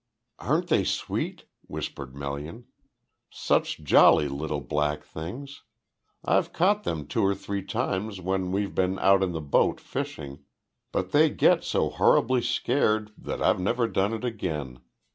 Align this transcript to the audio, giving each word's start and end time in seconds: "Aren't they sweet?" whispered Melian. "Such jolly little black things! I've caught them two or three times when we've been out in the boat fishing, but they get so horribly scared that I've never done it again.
"Aren't 0.39 0.69
they 0.69 0.83
sweet?" 0.83 1.45
whispered 1.67 2.15
Melian. 2.15 2.65
"Such 3.29 3.83
jolly 3.83 4.27
little 4.27 4.59
black 4.59 5.03
things! 5.03 5.61
I've 6.25 6.51
caught 6.51 6.85
them 6.85 7.05
two 7.05 7.21
or 7.21 7.35
three 7.35 7.61
times 7.63 8.19
when 8.19 8.51
we've 8.51 8.73
been 8.73 8.97
out 8.97 9.21
in 9.21 9.31
the 9.31 9.41
boat 9.41 9.79
fishing, 9.79 10.39
but 10.91 11.11
they 11.11 11.29
get 11.29 11.63
so 11.63 11.91
horribly 11.91 12.41
scared 12.41 13.11
that 13.15 13.43
I've 13.43 13.59
never 13.59 13.87
done 13.87 14.11
it 14.11 14.25
again. 14.25 14.79